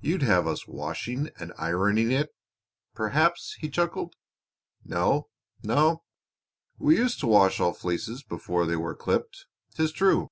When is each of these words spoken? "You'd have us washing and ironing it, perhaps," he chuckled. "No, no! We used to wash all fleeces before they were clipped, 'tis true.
"You'd 0.00 0.22
have 0.22 0.46
us 0.46 0.66
washing 0.66 1.28
and 1.38 1.52
ironing 1.58 2.10
it, 2.10 2.30
perhaps," 2.94 3.54
he 3.60 3.68
chuckled. 3.68 4.16
"No, 4.82 5.28
no! 5.62 6.04
We 6.78 6.96
used 6.96 7.20
to 7.20 7.26
wash 7.26 7.60
all 7.60 7.74
fleeces 7.74 8.22
before 8.22 8.64
they 8.64 8.76
were 8.76 8.94
clipped, 8.94 9.44
'tis 9.74 9.92
true. 9.92 10.30